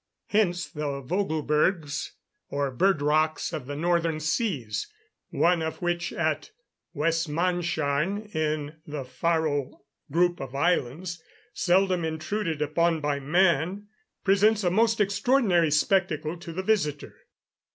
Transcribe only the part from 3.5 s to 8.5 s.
of the northern seas, one of which at Westmannsharn